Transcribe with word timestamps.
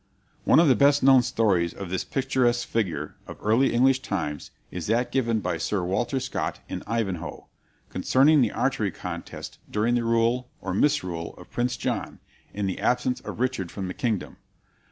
One 0.45 0.59
of 0.59 0.67
the 0.67 0.75
best 0.75 1.03
known 1.03 1.21
stories 1.21 1.75
of 1.75 1.91
this 1.91 2.03
picturesque 2.03 2.67
figure 2.67 3.13
of 3.27 3.37
early 3.39 3.71
English 3.71 3.99
times 3.99 4.49
is 4.71 4.87
that 4.87 5.11
given 5.11 5.41
by 5.41 5.59
Sir 5.59 5.83
Walter 5.83 6.19
Scott 6.19 6.59
in 6.67 6.81
"Ivanhoe," 6.87 7.45
concerning 7.89 8.41
the 8.41 8.51
archery 8.51 8.89
contest 8.89 9.59
during 9.69 9.93
the 9.93 10.03
rule 10.03 10.49
or 10.59 10.73
misrule 10.73 11.35
of 11.35 11.51
Prince 11.51 11.77
John, 11.77 12.17
in 12.51 12.65
the 12.65 12.79
absence 12.79 13.19
of 13.19 13.39
Richard 13.39 13.69
from 13.69 13.87
the 13.87 13.93
kingdom. 13.93 14.37